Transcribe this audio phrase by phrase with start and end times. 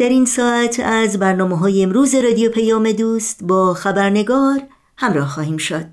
[0.00, 4.60] در این ساعت از برنامه های امروز رادیو پیام دوست با خبرنگار
[4.96, 5.86] همراه خواهیم شد.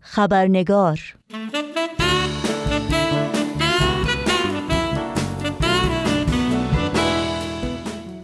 [0.00, 1.00] خبرنگار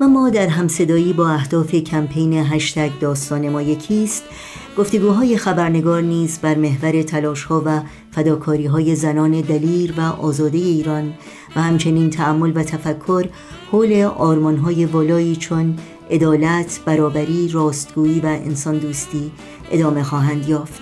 [0.00, 4.24] و ما در همصدایی با اهداف کمپین هشتگ داستان ما یکیست.
[4.78, 7.80] گفتگوهای خبرنگار نیز بر محور تلاشها و
[8.12, 11.14] فداکاری های زنان دلیر و آزاده ایران
[11.56, 13.28] و همچنین تعمل و تفکر
[13.70, 15.76] حول آرمان های والایی چون
[16.10, 19.32] عدالت، برابری، راستگویی و انسان دوستی
[19.70, 20.80] ادامه خواهند یافت.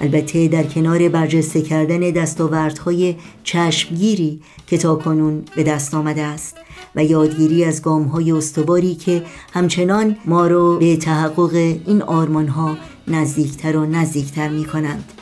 [0.00, 6.56] البته در کنار برجسته کردن دستاوردهای چشمگیری که تا کنون به دست آمده است
[6.96, 11.54] و یادگیری از های استواری که همچنان ما رو به تحقق
[11.86, 12.02] این
[12.48, 12.76] ها
[13.08, 15.12] نزدیکتر و نزدیکتر می کنند.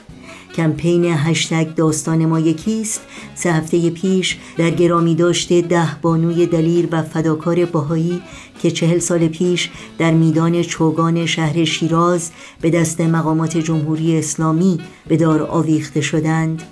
[0.54, 3.00] کمپین هشتگ داستان ما یکیست
[3.34, 8.22] سه هفته پیش در گرامی داشته ده بانوی دلیر و فداکار باهایی
[8.62, 15.16] که چهل سال پیش در میدان چوگان شهر شیراز به دست مقامات جمهوری اسلامی به
[15.16, 16.62] دار آویخته شدند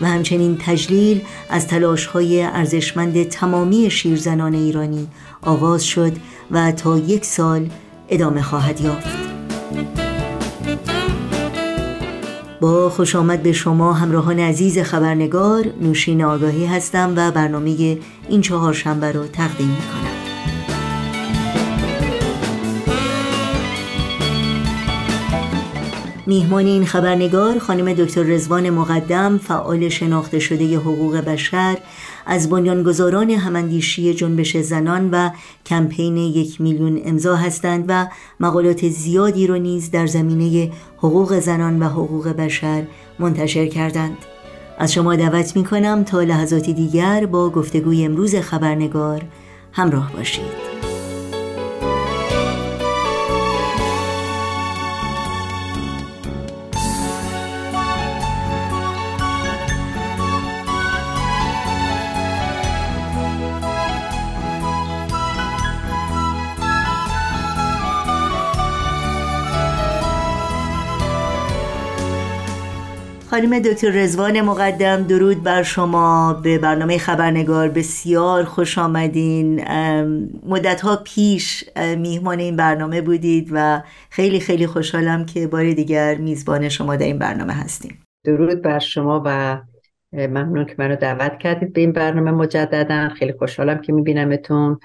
[0.00, 1.20] و همچنین تجلیل
[1.50, 5.08] از تلاش های ارزشمند تمامی شیرزنان ایرانی
[5.42, 6.12] آغاز شد
[6.50, 7.70] و تا یک سال
[8.08, 9.97] ادامه خواهد یافت.
[12.60, 18.72] با خوش آمد به شما همراهان عزیز خبرنگار نوشین آگاهی هستم و برنامه این چهار
[18.72, 20.18] شنبه رو تقدیم می کنم.
[26.26, 31.78] میهمان این خبرنگار خانم دکتر رزوان مقدم فعال شناخته شده حقوق بشر
[32.28, 35.30] از بنیانگذاران هماندیشی جنبش زنان و
[35.66, 38.06] کمپین یک میلیون امضا هستند و
[38.40, 42.86] مقالات زیادی را نیز در زمینه حقوق زنان و حقوق بشر
[43.18, 44.16] منتشر کردند.
[44.78, 49.22] از شما دعوت می کنم تا لحظاتی دیگر با گفتگوی امروز خبرنگار
[49.72, 50.67] همراه باشید.
[73.40, 76.32] خانم دکتر رزوان مقدم درود بر شما.
[76.42, 79.64] به برنامه خبرنگار بسیار خوش آمدین.
[80.46, 81.64] مدت ها پیش
[81.98, 87.18] میهمان این برنامه بودید و خیلی خیلی خوشحالم که بار دیگر میزبان شما در این
[87.18, 87.98] برنامه هستیم.
[88.24, 89.60] درود بر شما و
[90.12, 93.08] ممنون که منو دعوت کردید به این برنامه مجددا.
[93.08, 94.78] خیلی خوشحالم که میبینمتون.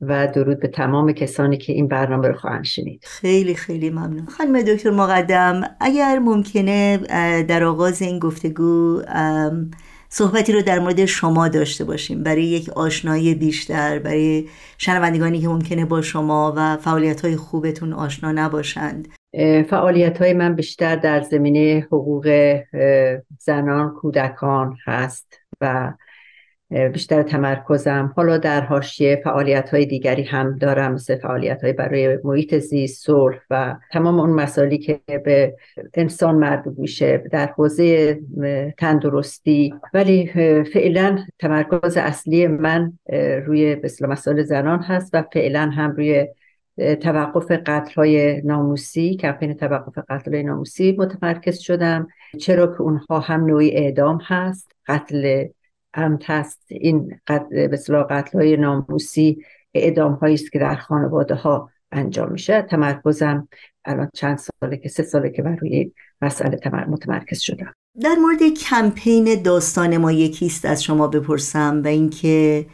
[0.00, 3.04] و درود به تمام کسانی که این برنامه رو خواهند شنید.
[3.06, 4.26] خیلی خیلی ممنون.
[4.26, 6.96] خانم دکتر مقدم اگر ممکنه
[7.42, 9.02] در آغاز این گفتگو
[10.08, 12.22] صحبتی رو در مورد شما داشته باشیم.
[12.22, 18.32] برای یک آشنایی بیشتر برای شنوندگانی که ممکنه با شما و فعالیت های خوبتون آشنا
[18.32, 19.08] نباشند.
[19.70, 22.56] فعالیت های من بیشتر در زمینه حقوق
[23.38, 25.92] زنان کودکان هست و
[26.92, 28.12] بیشتر تمرکزم.
[28.16, 33.38] حالا در حاشیه فعالیت های دیگری هم دارم مثل فعالیت های برای محیط زیست صلح
[33.50, 35.56] و تمام اون مسائلی که به
[35.94, 38.18] انسان مربوط میشه در حوزه
[38.78, 39.74] تندرستی.
[39.94, 40.26] ولی
[40.72, 42.92] فعلا تمرکز اصلی من
[43.46, 46.26] روی مسائل زنان هست و فعلا هم روی
[47.00, 52.08] توقف قتل های ناموسی کمپین توقف قتل های ناموسی متمرکز شدم.
[52.40, 54.72] چرا که اونها هم نوعی اعدام هست.
[54.86, 55.44] قتل
[55.94, 56.60] هم هست.
[56.68, 57.66] این قتل
[58.10, 59.38] قتل های ناموسی
[59.74, 62.62] اعدام هایی است که در خانواده ها انجام میشه.
[62.62, 63.48] تمرکزم
[63.84, 67.72] الان چند ساله که سه ساله که بر روی مسئله متمرکز شدم.
[68.00, 72.66] در مورد کمپین داستان ما یکیست از شما بپرسم و اینکه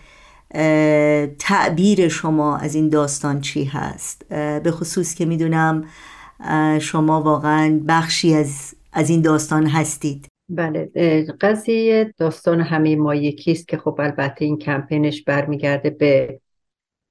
[1.39, 5.85] تعبیر شما از این داستان چی هست؟ به خصوص که می‌دونم
[6.81, 10.30] شما واقعا بخشی از, از این داستان هستید.
[10.51, 10.91] بله
[11.41, 16.41] قضیه داستان همه ما یکیست که خب البته این کمپینش برمیگرده به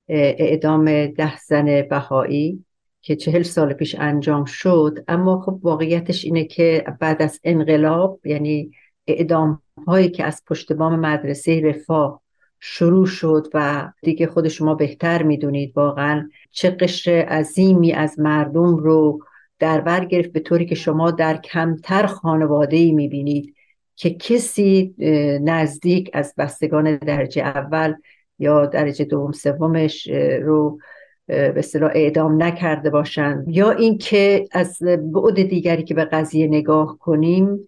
[0.10, 2.66] اعدام ده زن بهایی
[3.02, 5.00] که چهل سال پیش انجام شد.
[5.08, 8.72] اما خب واقعیتش اینه که بعد از انقلاب یعنی
[9.08, 12.22] اعدام هایی که از پشت بام مدرسه رفاه
[12.60, 19.20] شروع شد و دیگه خود شما بهتر می‌دونید واقعا چه قشر عظیمی از مردم رو
[19.60, 23.56] در بر گرفت به طوری که شما در کمتر خانواده ای می‌بینید
[23.96, 24.96] که کسی
[25.42, 27.94] نزدیک از بستگان درجه اول
[28.40, 30.08] یا درجه دوم سومش
[30.42, 30.80] رو
[31.28, 34.78] به اصطلاح اعدام نکرده باشند یا اینکه از
[35.14, 37.66] بعد دیگری که به قضیه نگاه کنیم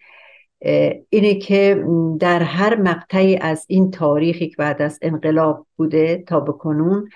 [1.09, 1.85] اینه که
[2.19, 7.09] در هر مقطعی از این تاریخی که بعد از انقلاب بوده تا بکنون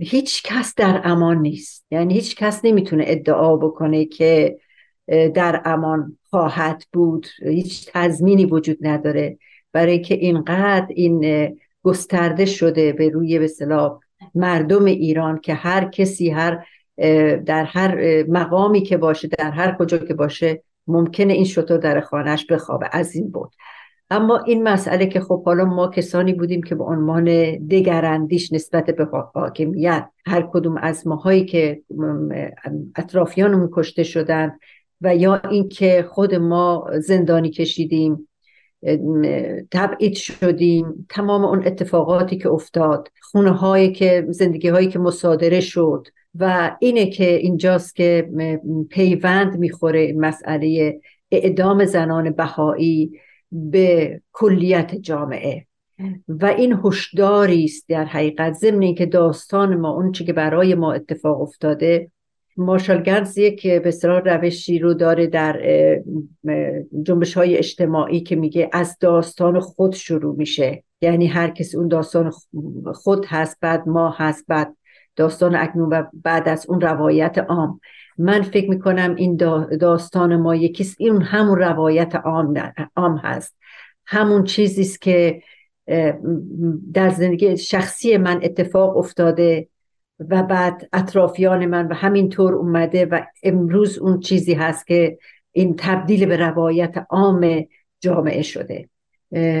[0.00, 1.86] هیچ کس در امان نیست.
[1.90, 4.58] یعنی هیچ کس نمی‌تونه ادعا بکنه که
[5.34, 7.26] در امان خواهد بود.
[7.42, 9.38] هیچ تضمینی وجود نداره.
[9.72, 11.48] برای که اینقدر این
[11.82, 13.48] گسترده شده به روی به
[14.34, 16.64] مردم ایران که هر کسی هر
[17.46, 22.46] در هر مقامی که باشه در هر کجا که باشه ممکنه این شطور در خانهش
[22.46, 22.88] بخوابه.
[22.92, 23.54] از این بود.
[24.10, 27.24] اما این مسئله که خب حالا ما کسانی بودیم که به عنوان
[27.66, 31.82] دگراندیش نسبت به حاکمیت هر کدوم از ماهایی که
[32.96, 34.52] اطرافیانمون کشته شدن
[35.00, 38.28] و یا اینکه خود ما زندانی کشیدیم
[39.70, 46.06] تبعید شدیم تمام اون اتفاقاتی که افتاد خونه هایی که زندگی هایی که مصادره شد
[46.34, 48.30] و اینه که اینجاست که
[48.90, 51.00] پیوند می‌خوره مسئله
[51.30, 53.12] اعدام زنان بهایی
[53.52, 55.66] به کلیت جامعه.
[56.28, 58.52] و این هشداری است در حقیقت.
[58.52, 62.10] ضمن اینکه داستان ما اون که برای ما اتفاق افتاده
[62.56, 63.94] مارشال گنز یک به
[64.24, 65.60] روشی رو داره در
[67.02, 70.84] جنبش های اجتماعی که میگه از داستان خود شروع میشه.
[71.00, 72.32] یعنی هر کسی اون داستان
[72.94, 74.76] خود هست بعد ما هست بعد
[75.16, 77.80] داستان اکنون و بعد از اون روایت عام.
[78.18, 79.36] من فکر می‌کنم این
[79.80, 83.56] داستان ما یکیست این همون روایت عام, عام هست.
[84.06, 85.42] همون چیزی است که
[86.94, 89.68] در زندگی شخصی من اتفاق افتاده
[90.20, 95.18] و بعد اطرافیان من و همینطور اومده و امروز اون چیزی هست که
[95.52, 97.66] این تبدیل به روایت عام
[98.00, 98.88] جامعه شده.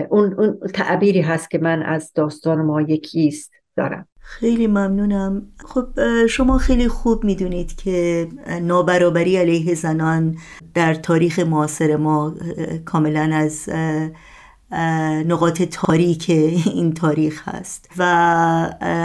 [0.08, 4.06] اون, اون تعبیری هست که من از داستان ما یکیست دارم.
[4.20, 5.42] خیلی ممنونم.
[5.64, 8.28] خب شما خیلی خوب می‌دونید که
[8.62, 10.36] نابرابری علیه زنان
[10.74, 12.34] در تاریخ معاصر ما
[12.84, 13.68] کاملا از
[15.26, 18.04] نقاط تاریک این تاریخ هست و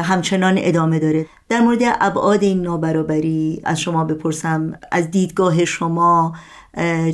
[0.03, 1.25] همچنان ادامه داره.
[1.49, 6.33] در مورد ابعاد این نابرابری از شما بپرسم از دیدگاه شما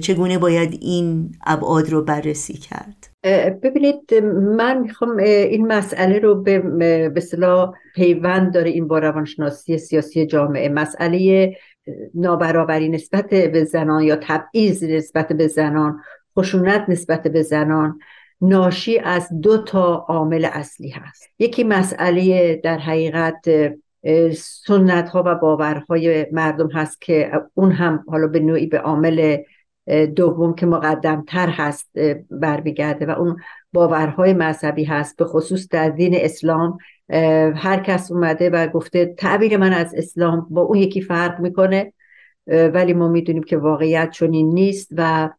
[0.02, 3.13] چگونه باید این ابعاد رو بررسی کرد؟
[3.64, 4.14] ببینید
[4.58, 10.70] من می‌خوام این مسئله رو به صلاح پیوند داره این با روانشناسی سیاسی جامعه.
[10.70, 11.54] مسئله
[12.16, 16.00] نابرابری نسبت به زنان یا تبعیض نسبت به زنان
[16.40, 18.00] خشونت نسبت به زنان
[18.42, 21.30] ناشی از دو تا عامل اصلی هست.
[21.40, 23.46] یکی مسئله در حقیقت
[24.36, 29.38] سنت ها و باورهای مردم هست که اون هم حالا به نوعی به عامل
[30.16, 31.90] دوم که مقدمتر هست
[32.32, 33.38] برمیگرده و اون
[33.74, 36.78] باورهای مذهبی هست به خصوص در دین اسلام.
[37.56, 41.94] هر کس اومده و گفته تعبیر من از اسلام با اون یکی فرق می‌کنه
[42.48, 45.30] ولی ما می‌دونیم که واقعیت چنین نیست و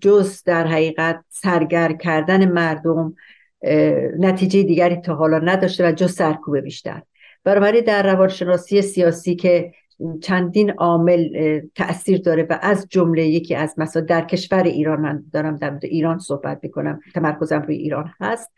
[0.00, 3.14] جز در حقیقت سرگر کردن مردم
[4.18, 7.02] نتیجه دیگری تا حالا نداشته و جز سرکوب بیشتر.
[7.44, 9.72] بنابراین در روانشناسی سیاسی که
[10.22, 11.28] چندین عامل
[11.74, 16.18] تاثیر داره و از جمله یکی از مثلا در کشور ایران من دارم در ایران
[16.18, 18.50] صحبت می‌کنم تمرکزم روی ایران هست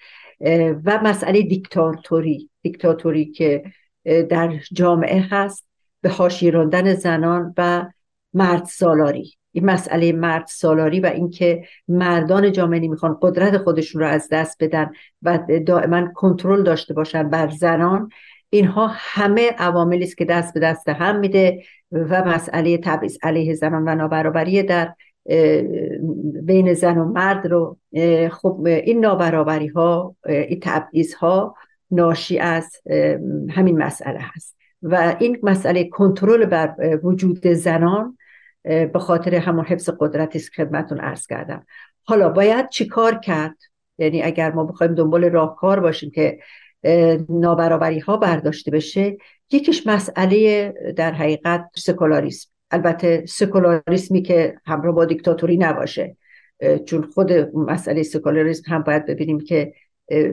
[0.84, 3.62] و مسئله دیکتاتوری دیکتاتوری که
[4.04, 5.66] در جامعه هست
[6.00, 7.86] به حاشیه راندن زنان و
[8.34, 9.32] مرد سالاری.
[9.52, 14.90] این مسئله مرد سالاری و اینکه مردان جامعه نمی‌خوان قدرت خودشون رو از دست بدن
[15.22, 18.10] و دائما کنترل داشته باشن بر زنان
[18.50, 21.62] اینها همه عواملی است که دست به دست هم میده
[21.92, 24.94] و مسئله تبعیض علیه زنان و نابرابری در
[26.42, 27.78] بین زن و مرد رو
[28.30, 31.54] خب این نابرابری ها این تبعیض ها
[31.90, 32.76] ناشی از
[33.50, 34.56] همین مسئله هست.
[34.82, 38.18] و این مسئله کنترل بر وجود زنان
[38.64, 41.66] به خاطر همون حفظ قدرتی که خدمتون عرض کردم.
[42.04, 43.56] حالا باید چیکار کرد؟
[43.98, 46.38] یعنی اگر ما بخوایم دنبال راهکار باشیم که
[47.28, 49.16] نابرابری ها برداشته بشه
[49.50, 52.50] یکیش مسئله در حقیقت سکولاریسم.
[52.70, 56.16] البته سکولاریسمی که همراه با دیکتاتوری نباشه.
[56.84, 59.72] چون خود مسئله سکولاریسم هم باید ببینیم که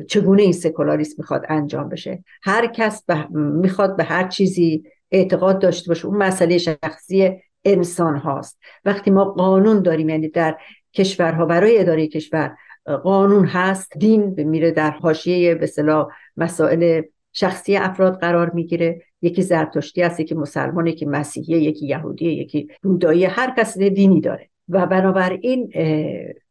[0.07, 2.23] چگونه این سکولاریسم می‌خواد انجام بشه.
[2.43, 6.05] هر کس می‌خواد به هر چیزی اعتقاد داشته باشه.
[6.05, 8.59] اون مسئله شخصی انسان هاست.
[8.85, 10.57] وقتی ما قانون داریم یعنی در
[10.93, 12.55] کشورها برای اداره کشور
[13.03, 13.97] قانون هست.
[13.97, 15.65] دین میره در حاشیه به
[16.37, 17.01] مسائل
[17.33, 19.01] شخصی افراد قرار می‌گیره.
[19.21, 24.49] یکی زرتشتی هست یکی مسلمان یکی مسیحی یکی یهودی یکی بودایی هر کس دینی داره.
[24.69, 25.69] و بنابراین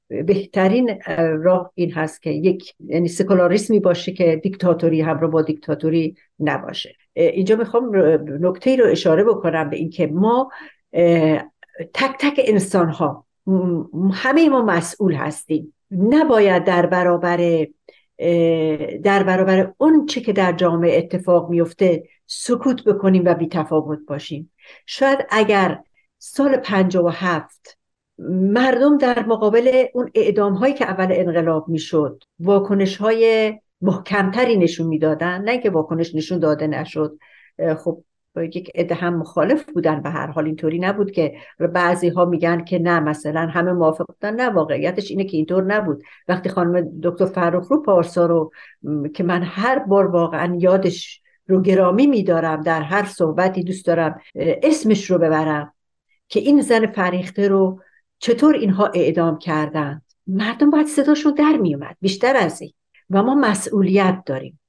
[0.08, 0.98] بهترین
[1.42, 6.94] راه این هست که یک یعنی سکولاریسمی باشه که دیکتاتوری هم رو با دیکتاتوری نباشه.
[7.14, 7.96] اینجا می‌خوام
[8.40, 10.50] نکته رو اشاره بکنم به اینکه ما
[11.94, 13.26] تک تک انسان ها
[14.12, 15.74] همه ما مسئول هستیم.
[15.90, 17.66] نباید در برابر
[19.02, 24.52] در برابر اون چه که در جامعه اتفاق میفته سکوت بکنیم و بی تفاوت باشیم.
[24.87, 25.80] شاید اگر
[26.18, 26.62] سال
[27.12, 27.78] هفت
[28.28, 35.42] مردم در مقابل اون اعدام هایی که اول انقلاب می‌شد واکنش های محکمتری نشون می‌دادن
[35.42, 37.18] نه که واکنش نشون داده نشد
[37.78, 38.04] خب
[38.36, 42.78] یک عده هم مخالف بودن به هر حال اینطوری نبود که بعضی ها میگن که
[42.78, 44.34] نه مثلا همه موافق بودن.
[44.34, 46.02] نه واقعیتش اینه که اینطور نبود.
[46.28, 48.52] وقتی خانم دکتر فرخ رو پارسا رو
[49.14, 55.10] که من هر بار واقعا یادش رو گرامی میدارم در هر صحبتی دوست دارم اسمش
[55.10, 55.72] رو ببرم
[56.28, 57.80] که این زن فریخته رو
[58.18, 60.02] چطور اینها اعدام کردند.
[60.26, 62.72] مردم باید صداشون در میومد بیشتر از این.
[63.10, 64.60] و ما مسئولیت داریم.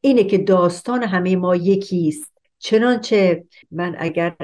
[0.00, 2.31] اینه که داستان همه ما یکیست.
[2.62, 4.36] چنانچه من اگر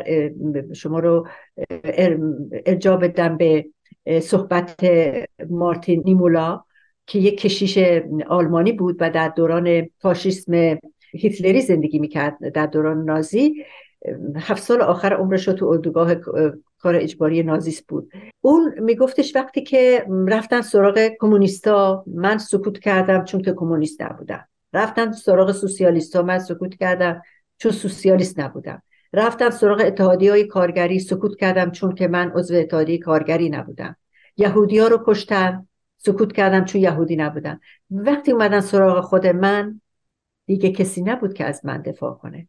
[0.74, 1.28] شما رو
[2.66, 3.66] ارجا بدم به
[4.22, 4.86] صحبت
[5.50, 6.60] مارتین نیمولا
[7.06, 7.78] که یک کشیش
[8.28, 10.78] آلمانی بود و در دوران فاشیسم
[11.12, 13.64] هیتلری زندگی می‌کرد در دوران نازی.
[14.36, 16.14] هفت سال آخر عمرش رو تو اردوگاه
[16.78, 18.12] کار اجباری نازیس بود.
[18.40, 24.48] اون میگفتش وقتی که رفتن سراغ کمونیستا من سکوت کردم چون که کمونیست نبودم.
[24.72, 27.22] رفتن سراغ سوسیالیستا من سکوت کردم.
[27.58, 28.82] چون سوسیالیست نبودم.
[29.12, 33.96] رفتم سراغ اتحادی های کارگری سکوت کردم چون که من عضو اتحادیه کارگری نبودم.
[34.36, 37.60] یهودی ها رو کشتم سکوت کردم چون یهودی نبودم.
[37.90, 39.80] وقتی اومدن سراغ خود من
[40.46, 42.48] دیگه کسی نبود که از من دفاع کنه.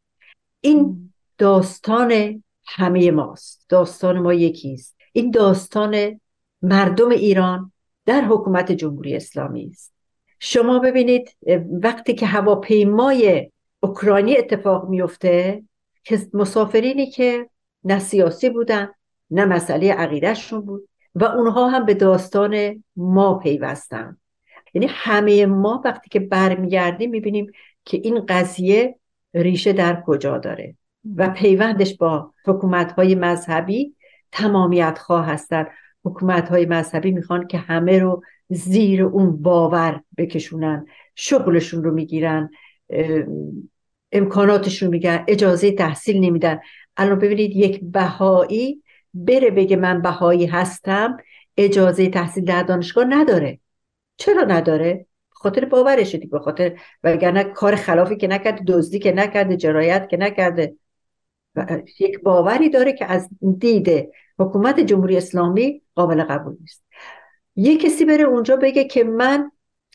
[0.62, 3.66] این داستان همه ماست.
[3.70, 6.20] داستان ما یکیست این داستان
[6.62, 7.72] مردم ایران
[8.06, 9.94] در حکومت جمهوری اسلامی است.
[10.39, 11.36] شما ببینید
[11.84, 15.63] وقتی که هواپیمای اوکراینی اتفاق میفته
[16.03, 17.50] که مسافرینی که
[17.83, 18.89] نه سیاسی بودن
[19.31, 24.17] نه مسئله عقیدهشون بود و اونها هم به داستان ما پیوستن.
[24.74, 27.51] یعنی همه ما وقتی که برمیگردیم می‌بینیم
[27.86, 28.95] که این قضیه
[29.33, 30.75] ریشه در کجا داره
[31.15, 33.95] و پیوندش با حکومت های مذهبی
[34.31, 35.67] تمامیت خواه هستن.
[36.03, 42.50] حکومت های مذهبی می‌خوان که همه رو زیر اون باور بکشونن شغلشون رو می‌گیرن.
[44.12, 46.60] امکاناتشون میگن اجازه تحصیل نمیدن.
[46.98, 51.17] الان ببینید یک بهایی بره بگه من بهایی هستم
[51.58, 53.60] اجازه تحصیل در دانشگاه نداره.
[54.17, 59.58] چرا نداره؟ خاطر باورش دیگه به خاطر وگرنه کار خلافی که نکرده دزدی که نکرده
[59.58, 60.75] جرایت که نکرده.
[62.00, 63.29] یک باوری داره که از
[63.60, 66.84] دید حکومت جمهوری اسلامی قابل قبول نیست.
[67.55, 69.51] یه کسی بره اونجا بگه که من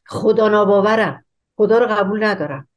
[0.06, 1.24] خدا ناباورم
[1.56, 2.68] خدا رو قبول ندارم.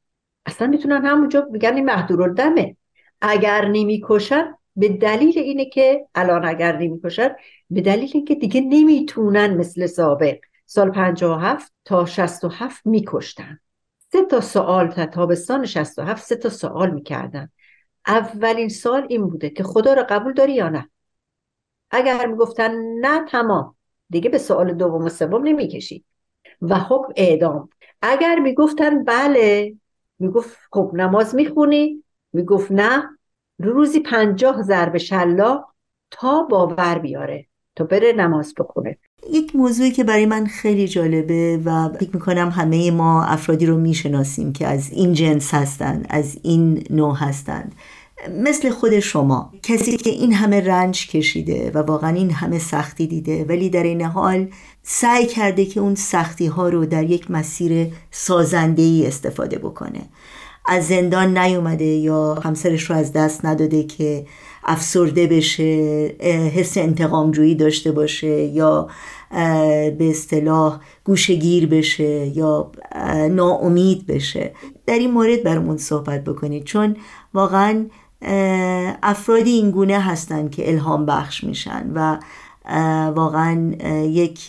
[0.48, 2.76] اصلا می‌تونن همونجا بگن این دمه
[3.20, 7.30] اگر نمی‌کشن به دلیل اینه که الان اگر نمی‌کشن
[7.70, 13.58] به دلیل اینکه دیگه نمی‌تونن مثل سابق سال 57 تا 67 میکشتن.
[14.12, 17.48] سه تا سوال تا تابستان 67 سه تا سوال می‌کردن.
[18.06, 20.90] اولین سال این بوده که خدا رو قبول داری یا نه؟
[21.90, 23.76] اگر می‌گفتن نه تمام.
[24.10, 26.04] دیگه به سوال دوم و سوم نمی‌کشید
[26.62, 27.68] و حکم اعدام.
[28.02, 29.74] اگر می‌گفتن بله
[30.18, 33.02] می‌گفت خب نماز می‌خونی؟ می‌گفت نه.
[33.58, 35.64] روزی پنجاه ضرب شلا
[36.10, 37.46] تا باور بیاره
[37.76, 38.98] تا بره نماز بخونه.
[39.32, 44.52] یک موضوعی که برای من خیلی جالبه و فکر می‌کنم همه ما افرادی رو می‌شناسیم
[44.52, 47.74] که از این جنس هستند از این نوع هستند
[48.30, 53.44] مثل خود شما کسی که این همه رنج کشیده و واقعا این همه سختی دیده
[53.44, 54.48] ولی در این حال
[54.90, 60.00] سعی کرده که اون سختی ها رو در یک مسیر سازنده ای استفاده بکنه.
[60.68, 64.26] از زندان نیومده یا همسرش رو از دست نداده که
[64.64, 65.62] افسرده بشه
[66.54, 68.88] حس انتقامجویی داشته باشه یا
[69.30, 72.70] به اصطلاح گوشگیر بشه یا
[73.30, 74.52] ناامید بشه.
[74.86, 76.64] در این مورد برامون صحبت بکنید.
[76.64, 76.96] چون
[77.34, 77.86] واقعا
[79.02, 82.18] افرادی این گونه هستند که الهام بخش میشن و
[83.14, 83.72] واقعا
[84.04, 84.46] یک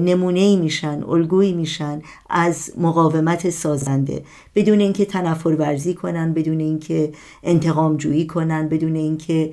[0.00, 4.22] نمونه میشن الگویی میشن از مقاومت سازنده.
[4.54, 7.12] بدون اینکه تنفر ورزی کنن بدون اینکه
[7.42, 9.52] انتقام جویی کنن بدون اینکه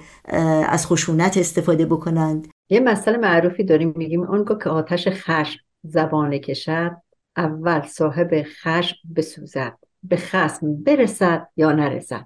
[0.67, 6.91] از خشونت استفاده بکنند یه مسئله معروفی داریم میگیم اونگاه که آتش خشم زبانه کشد
[7.37, 12.25] اول صاحب خشم بسوزد به خسم برسد یا نرسد.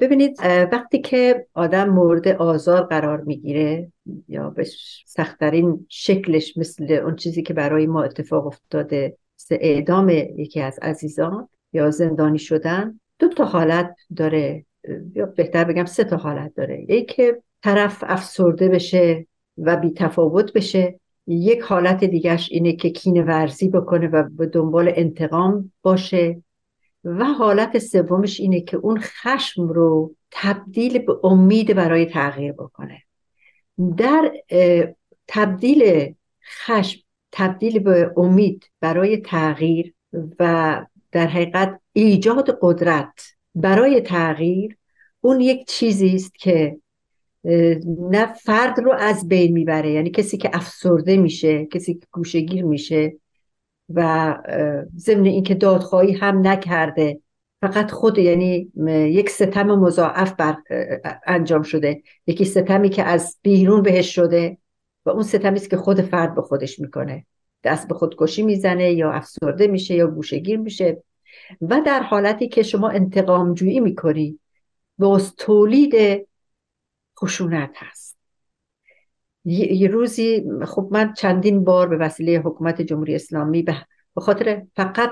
[0.00, 0.38] ببینید
[0.72, 3.92] وقتی که آدم مورد آزار قرار می‌گیره
[4.28, 4.66] یا به
[5.06, 9.16] سختترین شکلش مثل اون چیزی که برای ما اتفاق افتاده
[9.50, 14.64] اعدام یکی از عزیزان یا زندانی شدن دو تا حالت داره.
[15.14, 16.86] یا بهتر بگم سه تا حالت داره.
[16.88, 19.26] یکی طرف افسرده بشه
[19.58, 21.00] و بی تفاوت بشه.
[21.26, 26.42] یک حالت دیگهش اینه که کین ورزی بکنه و به دنبال انتقام باشه.
[27.04, 33.02] و حالت سومش اینه که اون خشم رو تبدیل به امید برای تغییر بکنه.
[33.96, 34.32] در
[35.28, 36.14] تبدیل
[36.64, 37.00] خشم
[37.32, 39.94] تبدیل به امید برای تغییر
[40.38, 43.22] و در حقیقت ایجاد قدرت
[43.54, 44.76] برای تغییر
[45.20, 46.78] اون یک چیزی است که
[48.10, 49.90] نه فرد رو از بین می‌بره.
[49.90, 53.16] یعنی کسی که افسرده میشه کسی که گوشگیر میشه
[53.94, 54.34] و
[54.96, 57.20] ضمن اینکه دادخواهی هم نکرده
[57.62, 58.72] فقط خود یعنی
[59.10, 60.56] یک ستم مضاعف بر
[61.26, 62.02] انجام شده.
[62.26, 64.58] یکی ستمی که از بیرون بهش شده
[65.06, 67.26] و اون ستمی است که خود فرد به خودش می‌کنه.
[67.64, 71.02] دست به خودکشی می‌زنه یا افسرده میشه یا گوشگیر میشه.
[71.60, 74.38] و در حالتی که شما انتقام جویی می‌کنی
[74.98, 76.26] باز تولید
[77.20, 78.17] خشونت هست.
[79.50, 83.74] یه روزی خب من چندین بار به وسیله حکومت جمهوری اسلامی به
[84.16, 85.10] خاطر فقط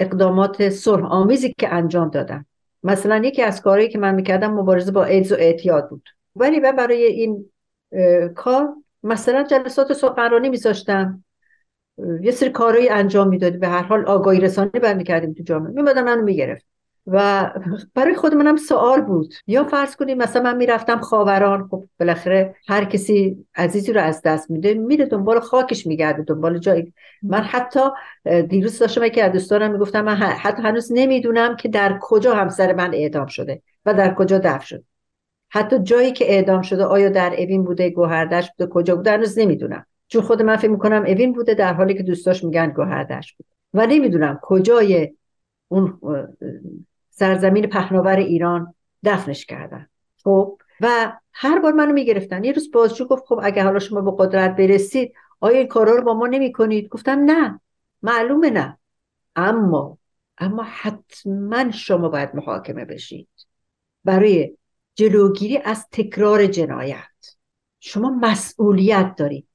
[0.00, 2.46] اقدامات صلح آمیزی که انجام دادم.
[2.82, 6.08] مثلا یکی از کارهایی که من می‌کردم مبارزه با ایدز و اعتیاد بود.
[6.36, 7.50] ولی من برای این
[8.34, 8.68] کار
[9.02, 11.24] مثلا جلسات سخنرانی میذاشتم.
[12.20, 13.58] یه سری کارهایی انجام می‌دادی.
[13.58, 15.72] به هر حال آگاهی رسانی برمیکردیم تو جامعه.
[15.72, 16.66] میمدن منو می‌گرفت.
[17.06, 17.50] و
[17.94, 19.34] برای خود منم سوال بود.
[19.46, 24.50] یا فرض کنیم مثلا من می‌رفتم خاوران خب بالاخره هر کسی عزیزی رو از دست
[24.50, 26.92] میده میره دنبال خاکش میگرده دنبال جایی.
[27.22, 27.80] من حتی
[28.48, 32.94] دیروز داشتم که از دوستانم می‌گفتم من حتی هنوز نمی‌دونم که در کجا همسر من
[32.94, 34.84] اعدام شده و در کجا دفن شده.
[35.48, 39.86] حتی جایی که اعدام شده آیا در اوین بوده گوهردش بوده کجا بوده هنوز نمی‌دونم.
[40.08, 43.48] چون خود من فکر می‌کنم اوین بوده در حالی که دوستاش میگن گوهردش بوده.
[43.74, 45.14] و نمی‌دونم کجای
[45.68, 45.98] اون
[47.18, 49.86] سرزمین پهناور ایران دفنش کردن.
[50.24, 52.44] خب و هر بار منو می‌گرفتن.
[52.44, 56.02] یه روز بازجو گفت خب اگه حالا شما به قدرت برسید آیا این کارا رو
[56.02, 57.60] با ما نمی کنید گفتم نه
[58.02, 58.78] معلومه نه.
[59.36, 59.98] اما
[60.38, 63.28] اما حتما شما باید محاکمه بشید.
[64.04, 64.56] برای
[64.94, 67.36] جلوگیری از تکرار جنایت.
[67.80, 69.48] شما مسئولیت دارید.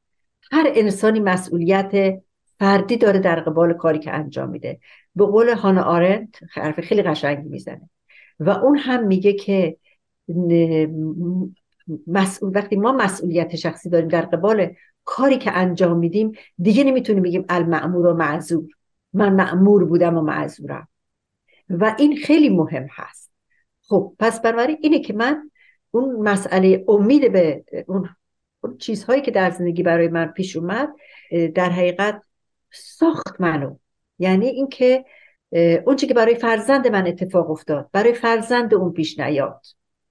[0.51, 2.21] هر انسانی مسئولیت
[2.59, 4.79] فردی داره در قبال کاری که انجام میده.
[5.15, 7.89] به قول هانا آرنت حرف خیلی قشنگی می‌زنه.
[8.39, 9.77] و اون هم میگه که
[12.07, 17.45] مسئول وقتی ما مسئولیت شخصی داریم در قبال کاری که انجام میدیم دیگه نمی‌تونیم بگیم
[17.49, 18.69] المعمور و معذور.
[19.13, 20.87] من معمور بودم و معذورم.
[21.69, 23.31] و این خیلی مهم هست.
[23.81, 25.51] خب پس بنابراین اینه که من
[25.91, 28.09] اون مسئله امید به اون,
[28.61, 30.89] اون چیزهایی که در زندگی برای من پیش اومد
[31.55, 32.21] در حقیقت
[32.71, 33.75] ساخت منو.
[34.21, 35.05] یعنی اینکه
[35.85, 39.65] اون چی که برای فرزند من اتفاق افتاد برای فرزند اون پیش نیاد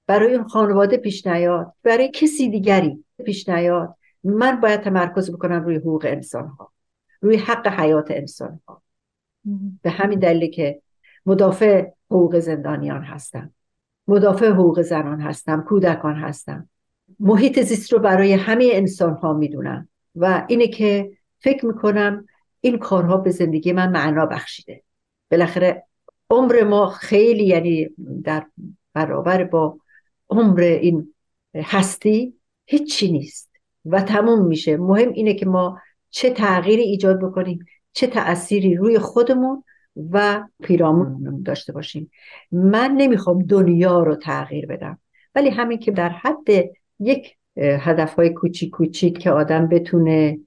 [0.06, 3.94] برای اون خانواده پیش نیاد برای کسی دیگری پیش نیاد.
[4.24, 6.72] من باید تمرکز بکنم روی حقوق انسان ها
[7.20, 8.82] روی حق حیات انسان ها
[9.82, 10.82] به همین دلیل که
[11.26, 13.52] مدافع حقوق زندانیان هستم.
[14.08, 16.68] مدافع حقوق زنان هستم کودکان هستم.
[17.20, 19.88] محیط زیست رو برای همه انسان ها می‌دونم.
[20.16, 22.26] و اینه که فکر می‌کنم
[22.60, 24.82] این کارها به زندگی من معنا بخشیده.
[25.30, 25.84] بالاخره
[26.30, 27.88] عمر ما خیلی یعنی
[28.24, 28.46] در
[28.94, 29.78] برابر با
[30.30, 31.14] عمر این
[31.54, 32.34] هستی
[32.66, 33.50] هیچی نیست
[33.84, 34.76] و تموم میشه.
[34.76, 35.78] مهم اینه که ما
[36.10, 39.64] چه تغییری ایجاد بکنیم چه تأثیری روی خودمون
[40.10, 42.10] و پیرامون داشته باشیم.
[42.52, 44.98] من نمی‌خوام دنیا رو تغییر بدم
[45.34, 46.48] ولی همین که در حد
[47.00, 50.38] یک هدف های کوچیک کوچیک که آدم بتونه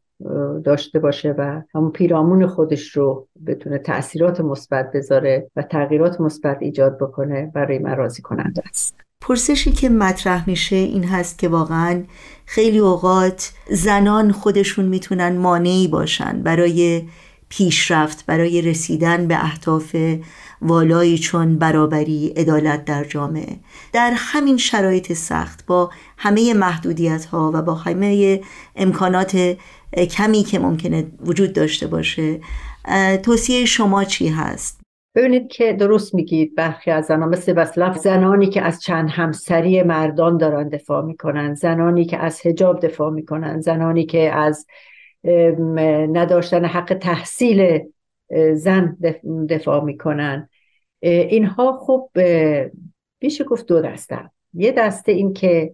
[0.66, 6.98] داشته باشه و همون پیرامون خودش رو بتونه تاثیرات مثبت بذاره و تغییرات مثبت ایجاد
[6.98, 8.96] بکنه برای من راضی کننده است.
[9.22, 12.04] پرسشی که مطرح میشه این هست که واقعا
[12.46, 17.04] خیلی اوقات زنان خودشون می‌تونن مانعی باشن برای
[17.50, 19.96] پیشرفت برای رسیدن به اهداف
[20.62, 23.60] والایی چون برابری عدالت در جامعه.
[23.94, 28.42] در همین شرایط سخت با همه محدودیت ها و با همه
[28.76, 29.58] امکانات
[29.97, 32.39] کمی که ممکنه وجود داشته باشه.
[33.23, 34.82] توصیه شما چی هست؟
[35.15, 40.38] ببینید که درست میگید برخی از زنان مثل بسلف زنانی که از چند همسری مردان
[40.38, 44.65] دارن دفاع می‌کنن زنانی که از هجاب دفاع می‌کنن زنانی که از
[46.13, 47.79] نداشتن حق تحصیل
[48.53, 48.97] زن
[49.49, 50.49] دفاع می‌کنن.
[51.01, 52.10] اینها خب
[53.21, 54.19] میشه گفت دو دسته.
[54.53, 55.73] یه دسته این که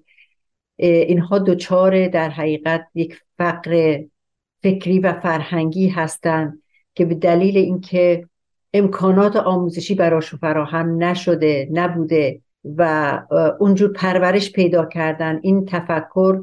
[0.79, 4.01] اینها دوچار در حقیقت یک فقر
[4.63, 6.61] فکری و فرهنگی هستند
[6.95, 8.25] که به دلیل اینکه
[8.73, 12.41] امکانات آموزشی براشون فراهم نشده نبوده
[12.77, 13.21] و
[13.59, 16.41] اونجور پرورش پیدا کردن این تفکر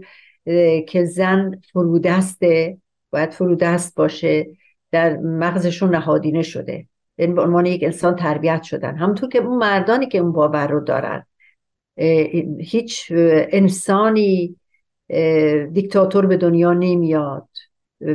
[0.88, 2.79] که زن فرودسته
[3.11, 4.46] باید فرودست باشه
[4.90, 6.87] در مغزشون نهادینه شده.
[7.18, 8.96] یعنی به عنوان یک انسان تربیت شدن.
[8.96, 11.27] همونطور که اون مردانی که اون باور رو دارن.
[12.61, 13.12] هیچ
[13.52, 14.56] انسانی
[15.72, 17.48] دیکتاتور به دنیا نمیاد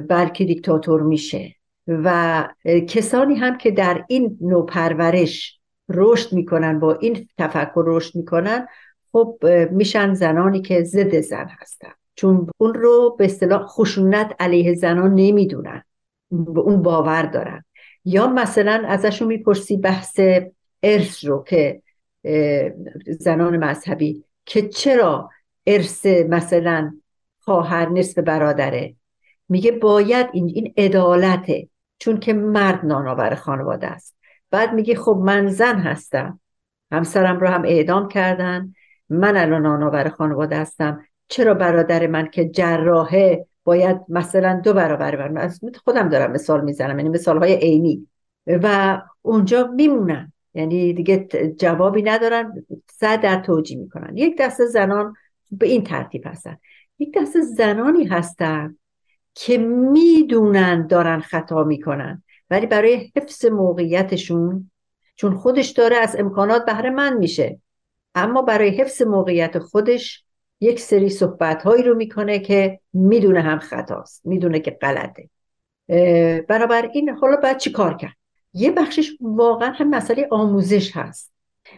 [0.10, 1.56] بلکه دیکتاتور میشه.
[1.88, 2.48] و
[2.88, 8.68] کسانی هم که در این نوع پرورش رشد می‌کنن با این تفکر رشد می‌کنن
[9.12, 9.38] خب
[9.72, 11.92] میشن زنانی که ضد زن هستن.
[12.16, 15.84] چون اون رو به اصطلاح خشونت علیه زنان نمی‌دونن
[16.32, 17.66] به اون باور دارن.
[18.06, 20.20] یا مثلا ازشون می‌پرسی بحث
[20.84, 21.81] ارث رو که
[23.20, 25.30] زنان مذهبی که چرا
[25.68, 26.94] ارث مثلا
[27.40, 28.96] خواهر نصف برادره؟
[29.50, 34.16] میگه باید این این عدالته چون که مرد نانآور خانواده است.
[34.52, 36.40] بعد میگه خب من زن هستم
[36.92, 38.74] همسرم رو هم اعدام کردن
[39.10, 41.02] من الان نانآور خانواده هستم.
[41.28, 45.52] چرا برادر من که جراحه باید مثلا دو برابر من؟
[45.84, 48.08] خودم دارم مثال می‌زنم یعنی مثال های عینی.
[48.48, 50.34] و اونجا میمونن.
[50.54, 51.28] یعنی دیگه
[51.60, 54.18] جوابی ندارن صد در توجیه می‌کنن.
[54.18, 55.14] یک دسته زنان
[55.52, 56.58] به این ترتیب هستن.
[57.00, 58.76] یک دسته زنانی هستن
[59.34, 64.72] که می‌دونن دارن خطا می‌کنن ولی برای حفظ موقعیتشون
[65.16, 67.60] چون خودش داره از امکانات بهره من میشه
[68.16, 70.24] اما برای حفظ موقعیت خودش
[70.62, 75.30] یک سری صحبت هایی رو می‌کنه که می‌دونه هم خطاست می‌دونه که غلطه.
[76.48, 78.16] بنابراین حالا باید چی کار کرد؟
[78.54, 81.32] یه بخشش واقعا هم مسئله آموزش هست.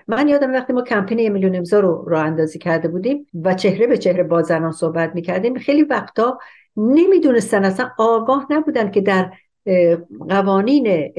[0.07, 3.87] من یادم وقتی ما کمپین یه میلیون امضا رو راه اندازی کرده بودیم و چهره
[3.87, 6.39] به چهره با زنان صحبت می‌کردیم خیلی وقتا
[6.77, 9.31] نمی‌دونستن اصلا آگاه نبودن که در
[10.29, 11.13] قوانین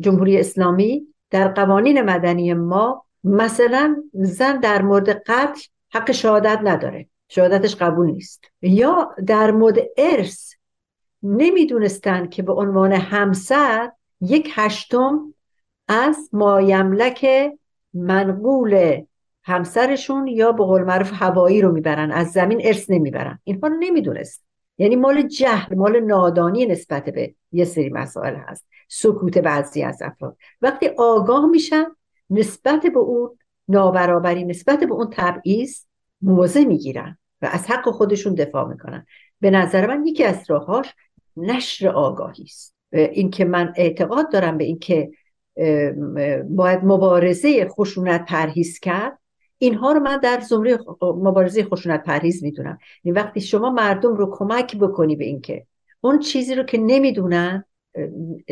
[0.00, 5.60] جمهوری اسلامی در قوانین مدنی ما مثلا زن در مورد قتل
[5.92, 7.06] حق شهادت نداره.
[7.28, 8.44] شهادتش قبول نیست.
[8.62, 10.52] یا در مورد ارث
[11.22, 13.90] نمی‌دونستن که به عنوان همسر
[14.24, 15.34] یک هشتم
[15.88, 17.26] از مایملک
[17.94, 19.00] منقول
[19.42, 23.38] همسرشون یا به قول معروف هوایی رو می‌برن از زمین ارث نمی‌برن.
[23.44, 24.44] اینها رو نمی‌دونست.
[24.78, 28.66] یعنی مال جهل مال نادانی نسبت به یه سری مسائل هست.
[28.88, 30.36] سکوت بعضی از افراد.
[30.62, 31.84] وقتی آگاه میشن
[32.30, 35.80] نسبت به اون نابرابری نسبت به اون تبعیض
[36.22, 39.06] موضع می‌گیرن و از حق خودشون دفاع می‌کنن.
[39.40, 40.94] به نظر من یکی از راهاش
[41.36, 42.73] نشر آگاهی است.
[42.94, 45.10] اینکه من اعتقاد دارم به اینکه
[46.48, 49.18] باید مبارزه خشونت پرهیز کرد
[49.58, 52.78] اینها رو من در زمره مبارزه خشونت پرهیز می‌دونم.
[53.02, 55.66] این وقتی شما مردم رو کمک بکنی به اینکه
[56.00, 57.64] اون چیزی رو که نمی‌دونن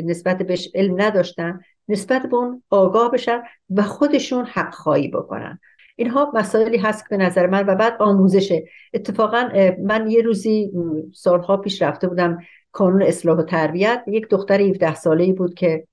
[0.04, 5.58] نسبت بهش علم نداشتن نسبت به اون آگاه بشن و خودشون حق خواهی بکنن.
[5.96, 9.48] اینها مسائلی هست که به نظر من و بعد آموزشه اتفاقا
[9.82, 10.72] من یه روزی
[11.14, 12.38] سالها پیش رفته بودم
[12.72, 15.86] کانون اصلاح و تربیت یک دختر 17 ساله بود که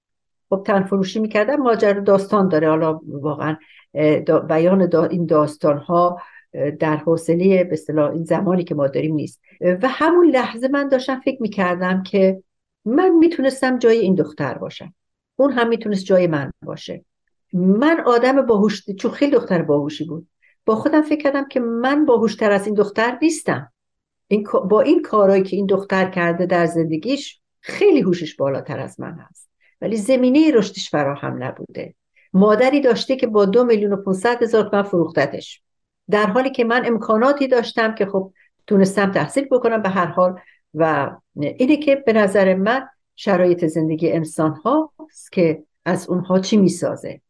[0.50, 2.70] خب تن فروشی می‌کردن ماجرا داستان داره.
[2.70, 3.56] حالا واقعا
[4.50, 6.22] بیان این داستان ها
[6.80, 9.42] در حوصله به اصطلاح این زمانی که ما داریم نیست.
[9.62, 12.44] و همون لحظه من داشتم فکر می‌کردم که
[12.86, 14.94] من می‌تونستم جای این دختر باشم.
[15.36, 17.06] اون هم می‌تونست جای من باشه.
[17.54, 20.28] من آدم باهوش چون خیلی دختر باهوشی بود.
[20.66, 23.72] با خودم فکر کردم که من باهوشتر از این دختر نیستم.
[24.30, 29.20] این با این کارهایی که این دختر کرده در زندگیش خیلی هوشش بالاتر از من
[29.30, 29.50] هست.
[29.82, 31.96] ولی زمینه رشدش فراهم نبوده.
[32.34, 35.62] مادری داشته که با دو میلیون و پونصد هزار تومن فروختتش.
[36.10, 38.34] در حالی که من امکاناتی داشتم که خب
[38.68, 40.40] تونستم تحصیل بکنم به هر حال
[40.74, 47.22] و اینه که به نظر من شرایط زندگی انسان هاست که از اونها چی می‌سازه؟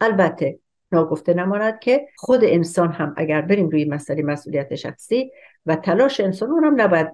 [0.00, 0.58] البته
[0.94, 5.30] ناگفته نماند که خود انسان هم اگر بریم روی مسئله مسئولیت شخصی
[5.66, 7.12] و تلاش انسان اون هم نباید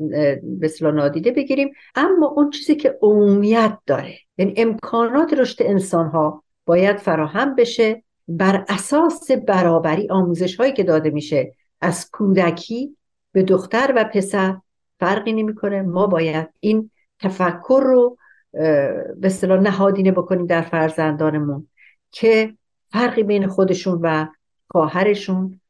[0.61, 1.71] به نادیده بگیریم.
[1.95, 8.65] اما اون چیزی که عمومیت داره یعنی امکانات رشد انسان ها باید فراهم بشه بر
[8.69, 11.55] اساس برابری آموزش هایی که داده میشه.
[11.81, 12.97] از کودکی
[13.33, 14.57] به دختر و پسر
[15.01, 15.83] فرقی نمی‌کنه.
[15.83, 16.91] ما باید این
[17.21, 18.17] تفکر رو
[18.53, 21.69] به اصطلاح نهادینه بکنیم در فرزندانمون
[22.11, 22.55] که
[22.93, 24.27] فرقی بین خودشون و
[24.71, 25.61] خواهرشون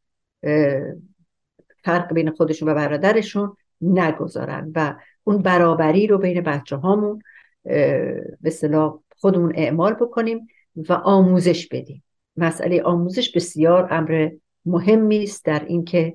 [1.84, 7.22] فرق بین خودشون و برادرشون نگذارن و اون برابری رو بین بچه هامون
[7.62, 12.04] به اصطلاح خودمون اعمال بکنیم و آموزش بدیم.
[12.36, 14.30] مسئله آموزش بسیار امر
[14.66, 16.14] مهمی است در اینکه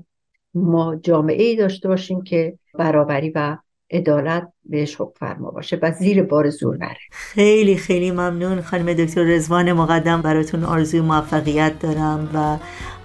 [0.54, 3.58] ما جامعه ای داشته باشیم که برابری و
[3.92, 9.24] عدالت بهش حکم فرما باشه و زیر بار زور نره خیلی خیلی ممنون خانم دکتر
[9.24, 10.22] رزوان مقدم.
[10.22, 12.58] براتون آرزوی موفقیت دارم و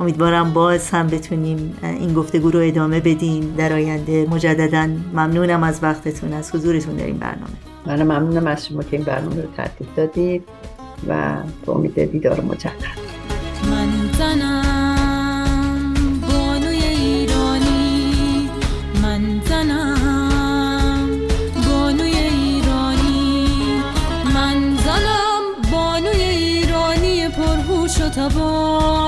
[0.03, 4.27] امیدوارم باز هم بتونیم این گفتگو رو ادامه بدیم در آینده.
[4.31, 7.53] مجددا ممنونم از وقتتون از حضورتون در این برنامه.
[7.87, 10.45] من ممنونم از شما که این برنامه رو ترتیب دادید
[11.09, 13.10] و به امید دیدار مجدد.
[28.19, 29.00] و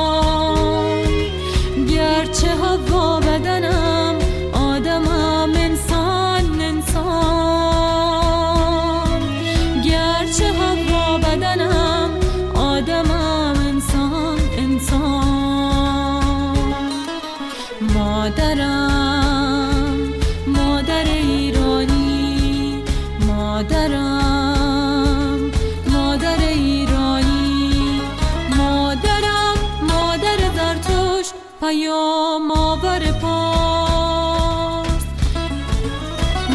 [31.72, 34.86] پیام آور پاس.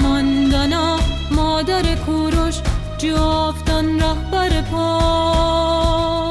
[0.02, 0.98] ماندانا
[1.32, 2.56] مادر کوروش
[2.98, 6.30] جافتان رهبر پاس.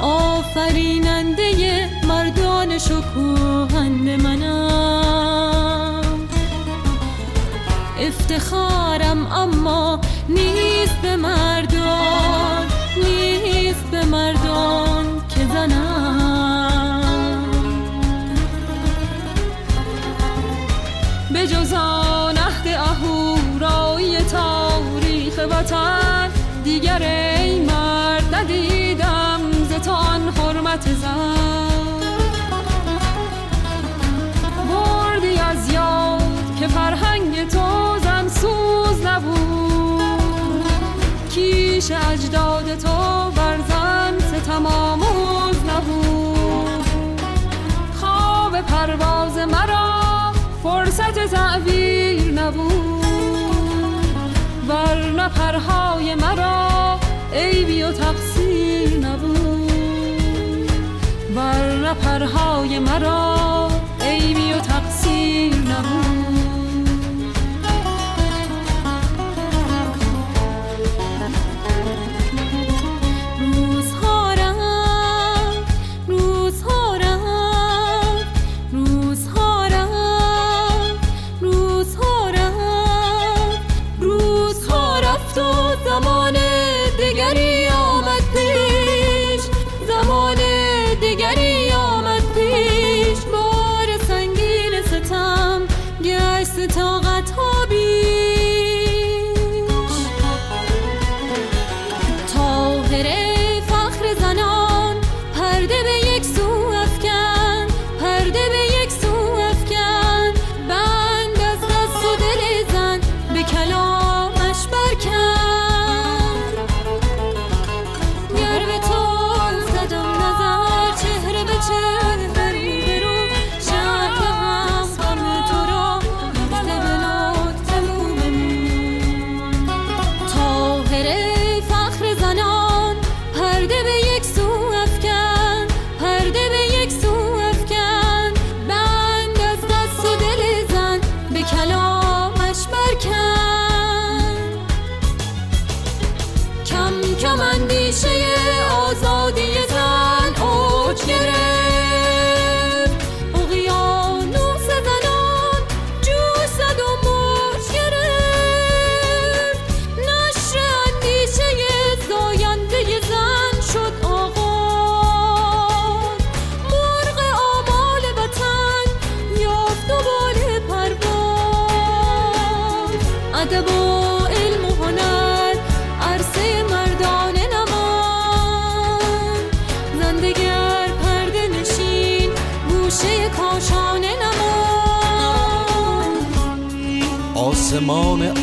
[0.00, 6.02] آفریننده مردان شکوهند منم.
[8.00, 11.55] افتخارم اما نیست به مردان
[30.82, 31.96] زن
[34.68, 40.02] بردی از یاد که فرهنگ تو زن سوز نبود.
[41.30, 46.86] کیش اجداد تو بر زن آموز نبود.
[48.00, 53.04] خواب پرواز مرا فرصت تعبیر نبود.
[54.68, 56.98] ورنه پرهای مرا
[57.34, 58.35] عیبی و تقصیر
[61.86, 63.55] ورنه پرهای مرا.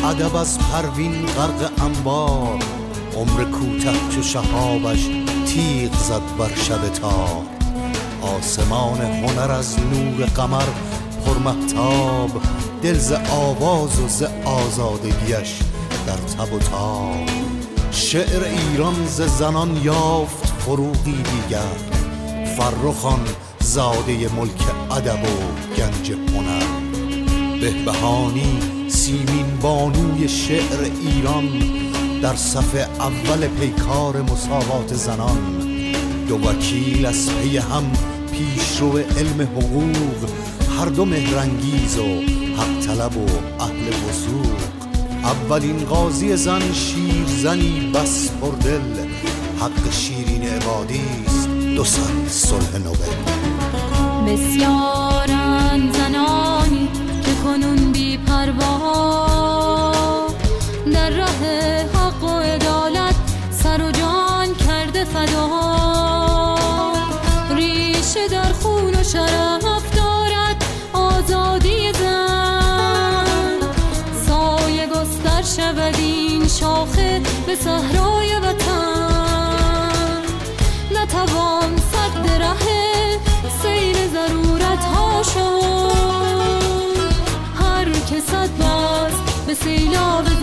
[0.04, 2.58] ادب از پروین غرق انبار.
[3.16, 5.08] عمر کوته چو شهابش
[5.46, 7.42] تیغ زد بر شب تار.
[8.22, 10.64] آسمان هنر از نور قمر
[11.26, 12.30] پرمهتاب
[12.82, 15.58] دل ز آواز و ز آزادگیش
[16.06, 17.28] در تب و تاب.
[17.90, 21.76] شعر ایران ز زنان یافت فروغی دیگر.
[22.56, 23.20] فرخان
[23.60, 25.36] زاده ملک ادب و
[25.76, 26.64] گنج هنر.
[27.60, 31.48] بهبهانی سیمین بانوی شعر ایران
[32.22, 35.38] در صف اول پیکار مساوات زنان.
[36.28, 37.92] دو وکیل از پی هم
[38.32, 40.30] پیشرو علم حقوق
[40.78, 42.20] هر دو مهرنگیز و
[42.56, 43.26] حق طلب و
[43.60, 44.56] اهل وسوق
[45.24, 48.82] اولین قاضی زن شیر زنی بس پردل
[49.60, 53.14] حق شیرین عبادی است دو سن صلح نوبل.
[54.26, 56.88] بسیارن زنانی
[57.24, 58.73] که کنون بی پروا
[65.14, 66.56] فدا.
[67.50, 73.58] ریشه در خون و شرف دارد آزادی زن.
[74.26, 80.22] سایه گستر شود این شاخه به صحرای وطن.
[80.90, 83.18] نتوان صد ره
[83.62, 85.94] سیر ضرورت ها شد.
[87.60, 90.33] هر که صد بست به سیلاب